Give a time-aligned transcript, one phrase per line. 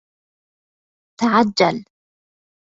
[1.19, 1.85] تعجّل!